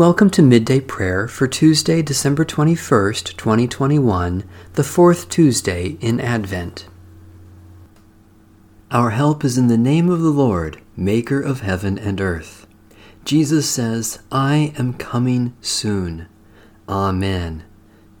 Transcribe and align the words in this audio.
Welcome 0.00 0.30
to 0.30 0.40
Midday 0.40 0.80
Prayer 0.80 1.28
for 1.28 1.46
Tuesday, 1.46 2.00
December 2.00 2.42
21st, 2.42 3.36
2021, 3.36 4.44
the 4.72 4.82
fourth 4.82 5.28
Tuesday 5.28 5.98
in 6.00 6.18
Advent. 6.18 6.88
Our 8.90 9.10
help 9.10 9.44
is 9.44 9.58
in 9.58 9.66
the 9.66 9.76
name 9.76 10.08
of 10.08 10.22
the 10.22 10.30
Lord, 10.30 10.80
Maker 10.96 11.42
of 11.42 11.60
heaven 11.60 11.98
and 11.98 12.18
earth. 12.18 12.66
Jesus 13.26 13.68
says, 13.68 14.20
I 14.32 14.72
am 14.78 14.94
coming 14.94 15.54
soon. 15.60 16.28
Amen. 16.88 17.64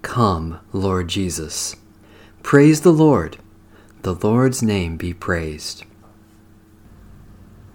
Come, 0.02 0.60
Lord 0.74 1.08
Jesus. 1.08 1.76
Praise 2.42 2.82
the 2.82 2.92
Lord. 2.92 3.38
The 4.02 4.16
Lord's 4.16 4.62
name 4.62 4.98
be 4.98 5.14
praised. 5.14 5.84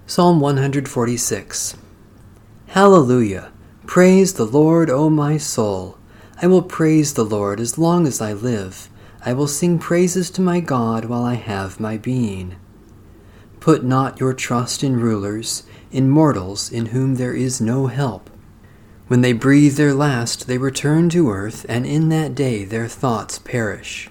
Psalm 0.05 0.39
146 0.39 1.75
Hallelujah! 2.67 3.51
Praise 3.87 4.33
the 4.33 4.45
Lord, 4.45 4.89
O 4.89 5.09
my 5.09 5.37
soul. 5.37 5.97
I 6.41 6.47
will 6.47 6.63
praise 6.63 7.13
the 7.13 7.23
Lord 7.23 7.59
as 7.59 7.77
long 7.77 8.07
as 8.07 8.19
I 8.19 8.33
live. 8.33 8.89
I 9.23 9.31
will 9.33 9.47
sing 9.47 9.79
praises 9.79 10.29
to 10.31 10.41
my 10.41 10.59
God 10.59 11.05
while 11.05 11.23
I 11.23 11.35
have 11.35 11.79
my 11.79 11.95
being. 11.95 12.55
Put 13.59 13.85
not 13.85 14.19
your 14.19 14.33
trust 14.33 14.83
in 14.83 14.99
rulers, 14.99 15.63
in 15.91 16.09
mortals 16.09 16.71
in 16.71 16.87
whom 16.87 17.15
there 17.15 17.33
is 17.33 17.61
no 17.61 17.87
help. 17.87 18.29
When 19.07 19.21
they 19.21 19.33
breathe 19.33 19.75
their 19.75 19.93
last, 19.93 20.47
they 20.47 20.57
return 20.57 21.07
to 21.09 21.29
earth, 21.29 21.65
and 21.69 21.85
in 21.85 22.09
that 22.09 22.35
day 22.35 22.65
their 22.65 22.87
thoughts 22.87 23.39
perish. 23.39 24.09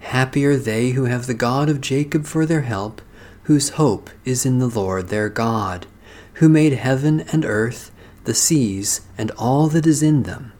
Happy 0.00 0.44
are 0.44 0.56
they 0.56 0.90
who 0.90 1.04
have 1.04 1.26
the 1.26 1.34
God 1.34 1.68
of 1.68 1.80
Jacob 1.80 2.26
for 2.26 2.46
their 2.46 2.60
help, 2.60 3.02
whose 3.44 3.70
hope 3.70 4.10
is 4.24 4.46
in 4.46 4.58
the 4.58 4.68
Lord 4.68 5.08
their 5.08 5.30
God, 5.30 5.86
who 6.34 6.48
made 6.48 6.74
heaven 6.74 7.20
and 7.32 7.44
earth 7.44 7.90
the 8.26 8.34
seas, 8.34 9.00
and 9.16 9.30
all 9.32 9.68
that 9.68 9.86
is 9.86 10.02
in 10.02 10.24
them, 10.24 10.52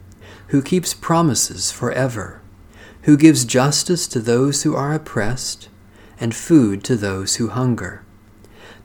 who 0.49 0.63
keeps 0.63 0.95
promises 0.95 1.71
forever, 1.71 2.41
who 3.03 3.17
gives 3.17 3.45
justice 3.45 4.09
to 4.09 4.21
those 4.21 4.63
who 4.63 4.75
are 4.75 4.95
oppressed, 4.95 5.69
and 6.19 6.35
food 6.35 6.83
to 6.83 6.97
those 6.97 7.37
who 7.37 7.49
hunger. 7.49 8.03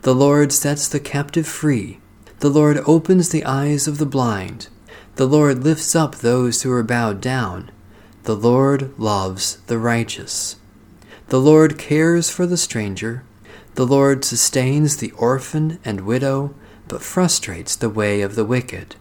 The 0.02 0.16
Lord 0.16 0.52
sets 0.52 0.88
the 0.88 1.00
captive 1.00 1.48
free. 1.48 2.00
The 2.40 2.50
Lord 2.50 2.82
opens 2.88 3.30
the 3.30 3.46
eyes 3.46 3.88
of 3.88 4.00
the 4.00 4.06
blind. 4.06 4.68
The 5.16 5.28
Lord 5.28 5.64
lifts 5.64 5.96
up 5.96 6.16
those 6.16 6.64
who 6.64 6.72
are 6.72 6.84
bowed 6.84 7.22
down. 7.22 7.70
The 8.24 8.36
Lord 8.36 8.98
loves 9.00 9.58
the 9.68 9.78
righteous. 9.78 10.56
The 11.28 11.40
Lord 11.40 11.78
cares 11.78 12.30
for 12.30 12.46
the 12.46 12.58
stranger. 12.58 13.24
The 13.76 13.86
Lord 13.86 14.26
sustains 14.26 14.98
the 14.98 15.12
orphan 15.12 15.80
and 15.86 16.02
widow 16.02 16.54
but 16.92 17.02
frustrates 17.02 17.78
the 17.78 17.90
way 17.90 18.20
of 18.20 18.36
the 18.36 18.44
wicked. 18.44 18.98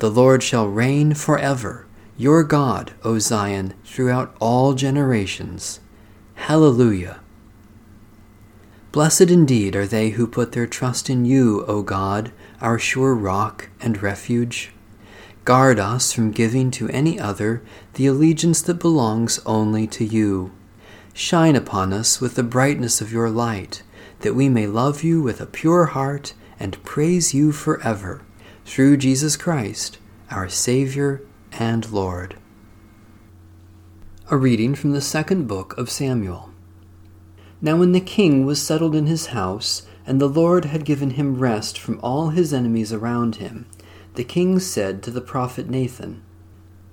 The 0.00 0.10
Lord 0.10 0.42
shall 0.42 0.68
reign 0.68 1.14
forever, 1.14 1.86
your 2.18 2.44
God, 2.44 2.92
O 3.04 3.18
Zion, 3.18 3.72
throughout 3.86 4.36
all 4.38 4.74
generations. 4.74 5.80
Hallelujah. 6.34 7.20
Blessed 8.92 9.30
indeed 9.30 9.74
are 9.74 9.86
they 9.86 10.10
who 10.10 10.26
put 10.26 10.52
their 10.52 10.66
trust 10.66 11.08
in 11.08 11.24
you, 11.24 11.64
O 11.66 11.80
God, 11.80 12.32
our 12.60 12.78
sure 12.78 13.14
rock 13.14 13.70
and 13.80 14.02
refuge. 14.02 14.72
Guard 15.46 15.78
us 15.78 16.12
from 16.12 16.32
giving 16.32 16.70
to 16.72 16.90
any 16.90 17.18
other 17.18 17.62
the 17.94 18.06
allegiance 18.06 18.60
that 18.60 18.74
belongs 18.74 19.40
only 19.46 19.86
to 19.86 20.04
you. 20.04 20.52
Shine 21.14 21.56
upon 21.56 21.94
us 21.94 22.20
with 22.20 22.34
the 22.34 22.42
brightness 22.42 23.00
of 23.00 23.10
your 23.10 23.30
light, 23.30 23.82
that 24.20 24.34
we 24.34 24.50
may 24.50 24.66
love 24.66 25.02
you 25.02 25.22
with 25.22 25.40
a 25.40 25.46
pure 25.46 25.86
heart 25.86 26.34
and 26.58 26.82
praise 26.84 27.34
you 27.34 27.52
forever, 27.52 28.22
through 28.64 28.96
Jesus 28.96 29.36
Christ, 29.36 29.98
our 30.30 30.48
Savior 30.48 31.22
and 31.52 31.90
Lord. 31.90 32.36
A 34.30 34.36
reading 34.36 34.74
from 34.74 34.92
the 34.92 35.00
second 35.00 35.46
book 35.46 35.76
of 35.78 35.90
Samuel. 35.90 36.50
Now, 37.60 37.76
when 37.76 37.92
the 37.92 38.00
king 38.00 38.44
was 38.44 38.60
settled 38.60 38.94
in 38.94 39.06
his 39.06 39.26
house, 39.26 39.86
and 40.06 40.20
the 40.20 40.28
Lord 40.28 40.66
had 40.66 40.84
given 40.84 41.10
him 41.10 41.38
rest 41.38 41.78
from 41.78 41.98
all 42.02 42.30
his 42.30 42.52
enemies 42.52 42.92
around 42.92 43.36
him, 43.36 43.66
the 44.14 44.24
king 44.24 44.58
said 44.58 45.02
to 45.02 45.10
the 45.10 45.20
prophet 45.20 45.68
Nathan, 45.68 46.22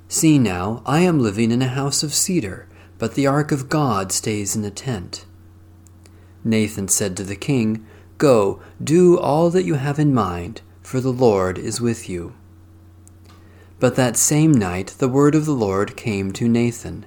See 0.07 0.37
now, 0.37 0.83
I 0.85 0.99
am 0.99 1.19
living 1.19 1.51
in 1.51 1.61
a 1.61 1.67
house 1.67 2.03
of 2.03 2.13
cedar, 2.13 2.67
but 2.97 3.15
the 3.15 3.27
ark 3.27 3.51
of 3.51 3.69
God 3.69 4.11
stays 4.11 4.55
in 4.55 4.63
a 4.63 4.71
tent. 4.71 5.25
Nathan 6.43 6.87
said 6.87 7.17
to 7.17 7.23
the 7.23 7.35
king, 7.35 7.85
Go, 8.17 8.61
do 8.83 9.17
all 9.17 9.49
that 9.49 9.65
you 9.65 9.75
have 9.75 9.99
in 9.99 10.13
mind, 10.13 10.61
for 10.81 10.99
the 10.99 11.11
Lord 11.11 11.57
is 11.57 11.81
with 11.81 12.09
you. 12.09 12.33
But 13.79 13.95
that 13.95 14.15
same 14.15 14.53
night 14.53 14.95
the 14.97 15.09
word 15.09 15.35
of 15.35 15.45
the 15.45 15.53
Lord 15.53 15.97
came 15.97 16.31
to 16.33 16.47
Nathan 16.47 17.05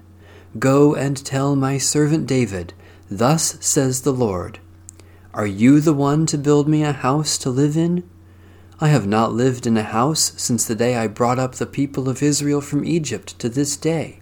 Go 0.59 0.95
and 0.95 1.23
tell 1.23 1.55
my 1.55 1.77
servant 1.79 2.27
David, 2.27 2.73
Thus 3.11 3.57
says 3.61 4.03
the 4.03 4.13
Lord 4.13 4.59
Are 5.35 5.47
you 5.47 5.81
the 5.81 5.93
one 5.93 6.27
to 6.27 6.39
build 6.39 6.69
me 6.69 6.83
a 6.83 6.93
house 6.93 7.39
to 7.39 7.51
live 7.51 7.77
in? 7.77 8.09
I 8.81 8.89
have 8.89 9.07
not 9.07 9.33
lived 9.33 9.67
in 9.67 9.77
a 9.77 9.83
house 9.83 10.33
since 10.37 10.67
the 10.67 10.75
day 10.75 10.97
I 10.97 11.07
brought 11.07 11.39
up 11.39 11.55
the 11.55 11.67
people 11.67 12.09
of 12.09 12.23
Israel 12.23 12.61
from 12.61 12.85
Egypt 12.85 13.39
to 13.39 13.49
this 13.49 13.77
day, 13.77 14.21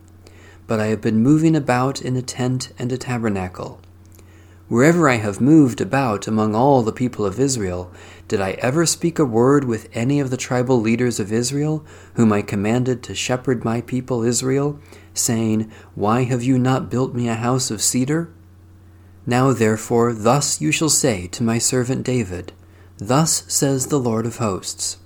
but 0.66 0.78
I 0.78 0.86
have 0.86 1.00
been 1.00 1.22
moving 1.22 1.56
about 1.56 2.00
in 2.02 2.14
a 2.14 2.22
tent 2.22 2.72
and 2.78 2.92
a 2.92 2.98
tabernacle. 2.98 3.80
Wherever 4.74 5.08
I 5.08 5.18
have 5.18 5.40
moved 5.40 5.80
about 5.80 6.26
among 6.26 6.56
all 6.56 6.82
the 6.82 6.90
people 6.90 7.24
of 7.24 7.38
Israel, 7.38 7.92
did 8.26 8.40
I 8.40 8.58
ever 8.58 8.84
speak 8.86 9.20
a 9.20 9.24
word 9.24 9.62
with 9.62 9.88
any 9.92 10.18
of 10.18 10.30
the 10.30 10.36
tribal 10.36 10.80
leaders 10.80 11.20
of 11.20 11.32
Israel, 11.32 11.86
whom 12.14 12.32
I 12.32 12.42
commanded 12.42 13.00
to 13.04 13.14
shepherd 13.14 13.64
my 13.64 13.82
people 13.82 14.24
Israel, 14.24 14.80
saying, 15.14 15.70
Why 15.94 16.24
have 16.24 16.42
you 16.42 16.58
not 16.58 16.90
built 16.90 17.14
me 17.14 17.28
a 17.28 17.36
house 17.36 17.70
of 17.70 17.80
cedar? 17.80 18.32
Now 19.24 19.52
therefore, 19.52 20.12
thus 20.12 20.60
you 20.60 20.72
shall 20.72 20.88
say 20.88 21.28
to 21.28 21.44
my 21.44 21.58
servant 21.58 22.04
David, 22.04 22.52
Thus 22.98 23.44
says 23.46 23.86
the 23.86 24.00
Lord 24.00 24.26
of 24.26 24.38
hosts 24.38 24.96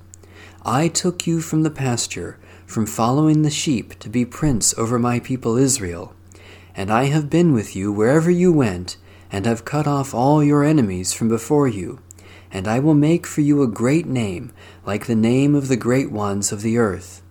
I 0.64 0.88
took 0.88 1.26
you 1.26 1.42
from 1.42 1.62
the 1.62 1.70
pasture, 1.70 2.38
from 2.64 2.86
following 2.86 3.42
the 3.42 3.50
sheep, 3.50 3.98
to 3.98 4.08
be 4.08 4.24
prince 4.24 4.72
over 4.78 4.98
my 4.98 5.20
people 5.20 5.58
Israel. 5.58 6.14
And 6.74 6.90
I 6.90 7.04
have 7.08 7.28
been 7.28 7.52
with 7.52 7.76
you 7.76 7.92
wherever 7.92 8.30
you 8.30 8.50
went 8.50 8.96
and 9.30 9.46
have 9.46 9.64
cut 9.64 9.86
off 9.86 10.14
all 10.14 10.42
your 10.42 10.64
enemies 10.64 11.12
from 11.12 11.28
before 11.28 11.68
you. 11.68 12.00
And 12.50 12.66
I 12.66 12.78
will 12.78 12.94
make 12.94 13.26
for 13.26 13.42
you 13.42 13.62
a 13.62 13.68
great 13.68 14.06
name, 14.06 14.52
like 14.86 15.06
the 15.06 15.14
name 15.14 15.54
of 15.54 15.68
the 15.68 15.76
great 15.76 16.10
ones 16.10 16.50
of 16.50 16.62
the 16.62 16.78
earth. 16.78 17.22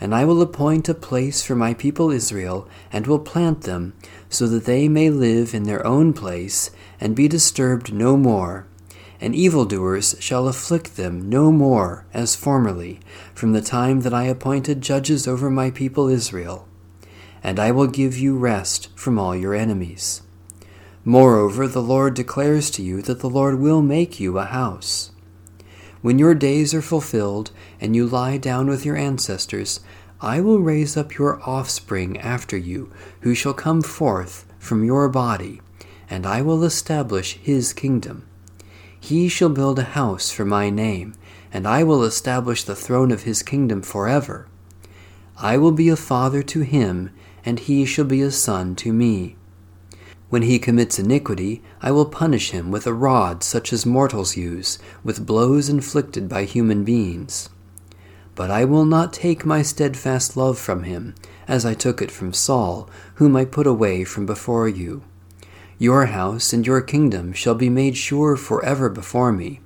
And 0.00 0.14
I 0.14 0.24
will 0.24 0.42
appoint 0.42 0.88
a 0.88 0.94
place 0.94 1.42
for 1.42 1.54
my 1.54 1.74
people 1.74 2.10
Israel, 2.10 2.66
and 2.92 3.06
will 3.06 3.18
plant 3.18 3.62
them, 3.62 3.92
so 4.28 4.46
that 4.48 4.64
they 4.64 4.88
may 4.88 5.10
live 5.10 5.54
in 5.54 5.64
their 5.64 5.86
own 5.86 6.12
place, 6.14 6.70
and 7.00 7.14
be 7.14 7.28
disturbed 7.28 7.92
no 7.92 8.16
more. 8.16 8.66
And 9.20 9.34
evildoers 9.34 10.16
shall 10.18 10.48
afflict 10.48 10.96
them 10.96 11.28
no 11.28 11.52
more, 11.52 12.06
as 12.14 12.34
formerly, 12.34 13.00
from 13.34 13.52
the 13.52 13.60
time 13.60 14.00
that 14.00 14.14
I 14.14 14.24
appointed 14.24 14.80
judges 14.80 15.28
over 15.28 15.50
my 15.50 15.70
people 15.70 16.08
Israel. 16.08 16.66
And 17.42 17.60
I 17.60 17.70
will 17.70 17.86
give 17.86 18.16
you 18.16 18.36
rest 18.36 18.88
from 18.96 19.18
all 19.18 19.36
your 19.36 19.54
enemies. 19.54 20.22
Moreover, 21.04 21.66
the 21.66 21.82
Lord 21.82 22.14
declares 22.14 22.70
to 22.72 22.82
you 22.82 23.00
that 23.02 23.20
the 23.20 23.30
Lord 23.30 23.58
will 23.58 23.80
make 23.80 24.20
you 24.20 24.38
a 24.38 24.44
house. 24.44 25.12
When 26.02 26.18
your 26.18 26.34
days 26.34 26.74
are 26.74 26.82
fulfilled, 26.82 27.50
and 27.80 27.96
you 27.96 28.06
lie 28.06 28.36
down 28.36 28.68
with 28.68 28.84
your 28.84 28.96
ancestors, 28.96 29.80
I 30.20 30.40
will 30.40 30.60
raise 30.60 30.98
up 30.98 31.16
your 31.16 31.40
offspring 31.48 32.18
after 32.18 32.56
you, 32.56 32.92
who 33.20 33.34
shall 33.34 33.54
come 33.54 33.80
forth 33.80 34.44
from 34.58 34.84
your 34.84 35.08
body, 35.08 35.62
and 36.10 36.26
I 36.26 36.42
will 36.42 36.64
establish 36.64 37.38
his 37.38 37.72
kingdom. 37.72 38.26
He 38.98 39.28
shall 39.28 39.48
build 39.48 39.78
a 39.78 39.84
house 39.84 40.30
for 40.30 40.44
my 40.44 40.68
name, 40.68 41.14
and 41.50 41.66
I 41.66 41.82
will 41.82 42.04
establish 42.04 42.62
the 42.64 42.76
throne 42.76 43.10
of 43.10 43.22
his 43.22 43.42
kingdom 43.42 43.80
forever. 43.80 44.46
I 45.38 45.56
will 45.56 45.72
be 45.72 45.88
a 45.88 45.96
father 45.96 46.42
to 46.42 46.60
him, 46.60 47.10
and 47.42 47.58
he 47.58 47.86
shall 47.86 48.04
be 48.04 48.20
a 48.20 48.30
son 48.30 48.76
to 48.76 48.92
me. 48.92 49.36
When 50.30 50.42
he 50.42 50.60
commits 50.60 50.96
iniquity, 50.96 51.60
I 51.82 51.90
will 51.90 52.06
punish 52.06 52.52
him 52.52 52.70
with 52.70 52.86
a 52.86 52.94
rod 52.94 53.42
such 53.42 53.72
as 53.72 53.84
mortals 53.84 54.36
use, 54.36 54.78
with 55.02 55.26
blows 55.26 55.68
inflicted 55.68 56.28
by 56.28 56.44
human 56.44 56.84
beings. 56.84 57.50
But 58.36 58.48
I 58.48 58.64
will 58.64 58.84
not 58.84 59.12
take 59.12 59.44
my 59.44 59.62
steadfast 59.62 60.36
love 60.36 60.56
from 60.56 60.84
him, 60.84 61.16
as 61.48 61.66
I 61.66 61.74
took 61.74 62.00
it 62.00 62.12
from 62.12 62.32
Saul, 62.32 62.88
whom 63.16 63.34
I 63.34 63.44
put 63.44 63.66
away 63.66 64.04
from 64.04 64.24
before 64.24 64.68
you. 64.68 65.02
Your 65.78 66.06
house 66.06 66.52
and 66.52 66.64
your 66.64 66.80
kingdom 66.80 67.32
shall 67.32 67.56
be 67.56 67.68
made 67.68 67.96
sure 67.96 68.36
forever 68.36 68.88
before 68.88 69.32
me. 69.32 69.60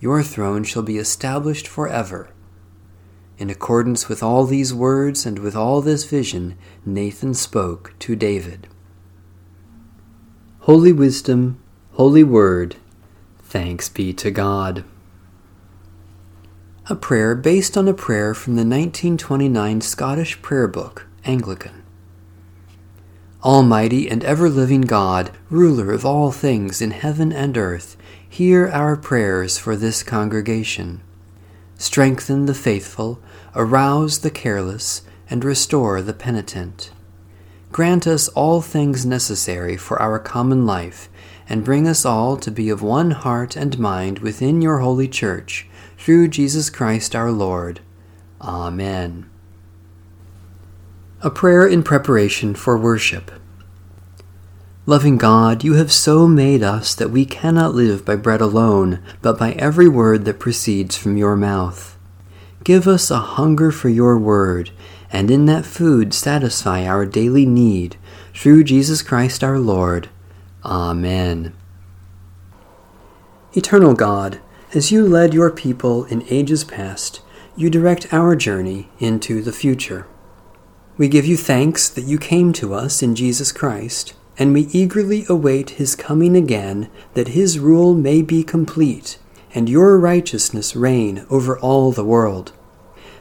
Your 0.00 0.22
throne 0.22 0.64
shall 0.64 0.82
be 0.82 0.96
established 0.96 1.68
forever. 1.68 2.30
In 3.36 3.50
accordance 3.50 4.08
with 4.08 4.22
all 4.22 4.46
these 4.46 4.72
words 4.72 5.26
and 5.26 5.38
with 5.38 5.54
all 5.54 5.82
this 5.82 6.04
vision, 6.04 6.56
Nathan 6.86 7.34
spoke 7.34 7.92
to 7.98 8.16
David. 8.16 8.66
Holy 10.66 10.92
Wisdom, 10.92 11.60
Holy 11.92 12.24
Word, 12.24 12.74
thanks 13.38 13.88
be 13.88 14.12
to 14.14 14.32
God. 14.32 14.82
a 16.90 16.96
prayer 16.96 17.36
based 17.36 17.78
on 17.78 17.86
a 17.86 17.94
prayer 17.94 18.34
from 18.34 18.54
the 18.56 18.62
1929 18.62 19.80
Scottish 19.80 20.42
Prayer 20.42 20.66
Book, 20.66 21.06
Anglican. 21.24 21.84
Almighty 23.44 24.10
and 24.10 24.24
ever 24.24 24.50
living 24.50 24.80
God, 24.80 25.30
ruler 25.50 25.92
of 25.92 26.04
all 26.04 26.32
things 26.32 26.82
in 26.82 26.90
heaven 26.90 27.32
and 27.32 27.56
earth, 27.56 27.96
hear 28.28 28.66
our 28.66 28.96
prayers 28.96 29.58
for 29.58 29.76
this 29.76 30.02
congregation. 30.02 31.00
Strengthen 31.78 32.46
the 32.46 32.54
faithful, 32.54 33.22
arouse 33.54 34.18
the 34.18 34.32
careless, 34.32 35.02
and 35.30 35.44
restore 35.44 36.02
the 36.02 36.12
penitent. 36.12 36.90
Grant 37.76 38.06
us 38.06 38.28
all 38.28 38.62
things 38.62 39.04
necessary 39.04 39.76
for 39.76 40.00
our 40.00 40.18
common 40.18 40.64
life, 40.64 41.10
and 41.46 41.62
bring 41.62 41.86
us 41.86 42.06
all 42.06 42.38
to 42.38 42.50
be 42.50 42.70
of 42.70 42.80
one 42.80 43.10
heart 43.10 43.54
and 43.54 43.78
mind 43.78 44.20
within 44.20 44.62
your 44.62 44.78
holy 44.78 45.06
church 45.06 45.68
through 45.98 46.26
Jesus 46.28 46.70
Christ 46.70 47.14
our 47.14 47.30
Lord. 47.30 47.80
Amen. 48.40 49.28
A 51.20 51.28
prayer 51.28 51.66
in 51.66 51.82
preparation 51.82 52.54
for 52.54 52.78
worship. 52.78 53.30
Loving 54.86 55.18
God, 55.18 55.62
you 55.62 55.74
have 55.74 55.92
so 55.92 56.26
made 56.26 56.62
us 56.62 56.94
that 56.94 57.10
we 57.10 57.26
cannot 57.26 57.74
live 57.74 58.06
by 58.06 58.16
bread 58.16 58.40
alone, 58.40 59.02
but 59.20 59.38
by 59.38 59.52
every 59.52 59.86
word 59.86 60.24
that 60.24 60.40
proceeds 60.40 60.96
from 60.96 61.18
your 61.18 61.36
mouth. 61.36 61.98
Give 62.64 62.88
us 62.88 63.10
a 63.10 63.18
hunger 63.18 63.70
for 63.70 63.90
your 63.90 64.16
word, 64.16 64.70
and 65.16 65.30
in 65.30 65.46
that 65.46 65.64
food 65.64 66.12
satisfy 66.12 66.84
our 66.84 67.06
daily 67.06 67.46
need, 67.46 67.96
through 68.34 68.62
Jesus 68.62 69.00
Christ 69.00 69.42
our 69.42 69.58
Lord. 69.58 70.10
Amen. 70.62 71.54
Eternal 73.54 73.94
God, 73.94 74.40
as 74.74 74.92
you 74.92 75.06
led 75.06 75.32
your 75.32 75.50
people 75.50 76.04
in 76.04 76.22
ages 76.28 76.64
past, 76.64 77.22
you 77.56 77.70
direct 77.70 78.12
our 78.12 78.36
journey 78.36 78.90
into 78.98 79.40
the 79.40 79.54
future. 79.54 80.06
We 80.98 81.08
give 81.08 81.24
you 81.24 81.38
thanks 81.38 81.88
that 81.88 82.04
you 82.04 82.18
came 82.18 82.52
to 82.52 82.74
us 82.74 83.02
in 83.02 83.16
Jesus 83.16 83.52
Christ, 83.52 84.12
and 84.38 84.52
we 84.52 84.68
eagerly 84.70 85.24
await 85.30 85.70
his 85.80 85.96
coming 85.96 86.36
again, 86.36 86.90
that 87.14 87.28
his 87.28 87.58
rule 87.58 87.94
may 87.94 88.20
be 88.20 88.44
complete, 88.44 89.16
and 89.54 89.66
your 89.66 89.98
righteousness 89.98 90.76
reign 90.76 91.24
over 91.30 91.58
all 91.58 91.90
the 91.90 92.04
world. 92.04 92.52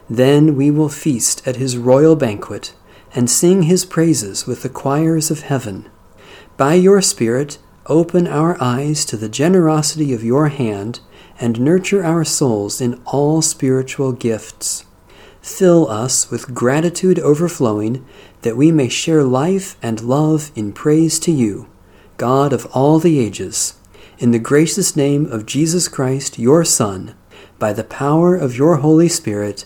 Then 0.09 0.55
we 0.55 0.69
will 0.69 0.89
feast 0.89 1.47
at 1.47 1.55
his 1.55 1.77
royal 1.77 2.15
banquet, 2.15 2.73
and 3.13 3.29
sing 3.29 3.63
his 3.63 3.85
praises 3.85 4.45
with 4.45 4.61
the 4.61 4.69
choirs 4.69 5.31
of 5.31 5.41
heaven. 5.41 5.89
By 6.57 6.75
your 6.75 7.01
Spirit, 7.01 7.57
open 7.87 8.27
our 8.27 8.57
eyes 8.61 9.05
to 9.05 9.17
the 9.17 9.29
generosity 9.29 10.13
of 10.13 10.23
your 10.23 10.49
hand 10.49 10.99
and 11.39 11.59
nurture 11.59 12.03
our 12.03 12.23
souls 12.23 12.81
in 12.81 13.01
all 13.05 13.41
spiritual 13.41 14.11
gifts. 14.11 14.85
Fill 15.41 15.89
us 15.89 16.31
with 16.31 16.53
gratitude 16.53 17.19
overflowing, 17.19 18.05
that 18.41 18.57
we 18.57 18.71
may 18.71 18.89
share 18.89 19.23
life 19.23 19.77
and 19.81 20.01
love 20.01 20.51
in 20.55 20.73
praise 20.73 21.19
to 21.19 21.31
you, 21.31 21.67
God 22.17 22.51
of 22.51 22.65
all 22.67 22.99
the 22.99 23.19
ages. 23.19 23.75
In 24.17 24.31
the 24.31 24.39
gracious 24.39 24.95
name 24.95 25.25
of 25.25 25.45
Jesus 25.45 25.87
Christ, 25.87 26.39
your 26.39 26.63
Son, 26.63 27.15
by 27.59 27.73
the 27.73 27.83
power 27.83 28.35
of 28.35 28.57
your 28.57 28.77
Holy 28.77 29.09
Spirit, 29.09 29.65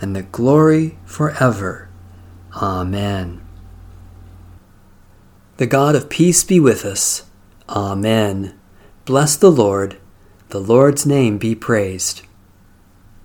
and 0.00 0.16
the 0.16 0.22
glory 0.22 0.98
forever. 1.04 1.88
Amen. 2.54 3.40
The 5.58 5.66
God 5.66 5.94
of 5.94 6.08
peace 6.08 6.42
be 6.42 6.58
with 6.58 6.84
us. 6.84 7.24
Amen. 7.68 8.58
Bless 9.04 9.36
the 9.36 9.52
Lord. 9.52 9.98
The 10.48 10.60
Lord's 10.60 11.04
name 11.04 11.38
be 11.38 11.54
praised. 11.54 12.22